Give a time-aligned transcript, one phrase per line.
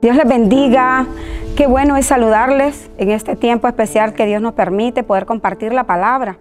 [0.00, 1.06] Dios les bendiga.
[1.56, 5.84] Qué bueno es saludarles en este tiempo especial que Dios nos permite poder compartir la
[5.84, 6.38] palabra.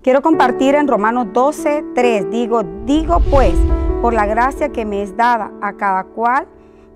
[0.00, 2.30] Quiero compartir en Romanos 12, 3.
[2.30, 3.54] Digo, digo pues,
[4.00, 6.46] por la gracia que me es dada a cada cual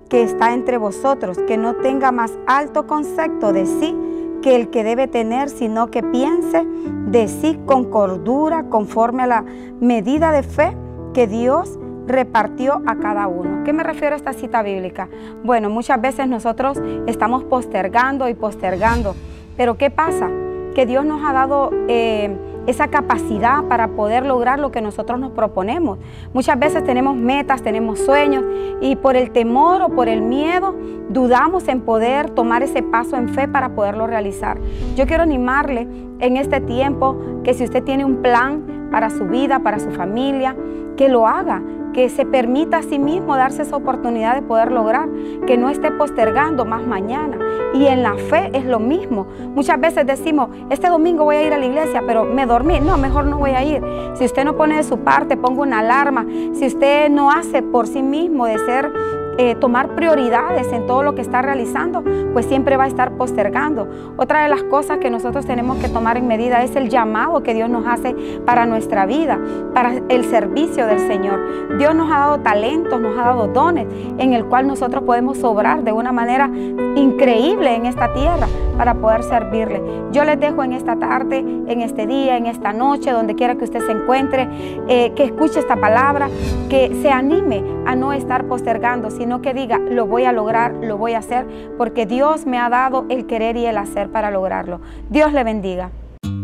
[0.07, 3.93] que está entre vosotros, que no tenga más alto concepto de sí
[4.41, 6.65] que el que debe tener, sino que piense
[7.07, 9.45] de sí con cordura, conforme a la
[9.81, 10.77] medida de fe
[11.13, 11.77] que Dios
[12.07, 13.63] repartió a cada uno.
[13.63, 15.09] ¿Qué me refiero a esta cita bíblica?
[15.43, 19.15] Bueno, muchas veces nosotros estamos postergando y postergando,
[19.57, 20.29] pero ¿qué pasa?
[20.73, 22.35] Que Dios nos ha dado eh,
[22.67, 25.99] esa capacidad para poder lograr lo que nosotros nos proponemos.
[26.33, 28.43] Muchas veces tenemos metas, tenemos sueños
[28.81, 30.75] y por el temor o por el miedo
[31.09, 34.57] dudamos en poder tomar ese paso en fe para poderlo realizar.
[34.95, 35.87] Yo quiero animarle
[36.19, 40.55] en este tiempo que si usted tiene un plan para su vida, para su familia,
[40.95, 41.61] que lo haga,
[41.95, 45.07] que se permita a sí mismo darse esa oportunidad de poder lograr,
[45.47, 47.39] que no esté postergando más mañana.
[47.73, 49.25] Y en la fe es lo mismo.
[49.55, 52.81] Muchas veces decimos, este domingo voy a ir a la iglesia, pero me dormí.
[52.81, 53.81] No, mejor no voy a ir.
[54.15, 56.25] Si usted no pone de su parte, ponga una alarma.
[56.53, 58.91] Si usted no hace por sí mismo de ser
[59.37, 63.87] eh, tomar prioridades en todo lo que está realizando, pues siempre va a estar postergando.
[64.17, 67.53] Otra de las cosas que nosotros tenemos que tomar en medida es el llamado que
[67.53, 69.39] Dios nos hace para nuestra vida,
[69.73, 71.77] para el servicio del Señor.
[71.77, 75.83] Dios nos ha dado talentos, nos ha dado dones en el cual nosotros podemos sobrar
[75.83, 76.49] de una manera
[76.95, 79.81] increíble en esta tierra para poder servirle.
[80.11, 83.65] Yo les dejo en esta tarde, en este día, en esta noche, donde quiera que
[83.65, 84.47] usted se encuentre,
[84.87, 86.29] eh, que escuche esta palabra,
[86.69, 90.97] que se anime a no estar postergando, sino que diga, lo voy a lograr, lo
[90.97, 91.45] voy a hacer,
[91.77, 94.81] porque Dios me ha dado el querer y el hacer para lograrlo.
[95.09, 95.91] Dios le bendiga.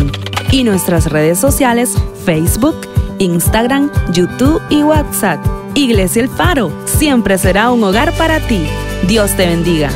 [0.51, 2.75] y nuestras redes sociales Facebook,
[3.19, 5.39] Instagram, YouTube y WhatsApp.
[5.73, 8.65] Iglesia El Faro siempre será un hogar para ti.
[9.07, 9.89] Dios te bendiga.